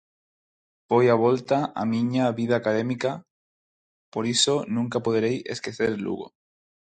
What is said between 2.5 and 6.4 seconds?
académica, por iso nunca poderei esquecer Lugo.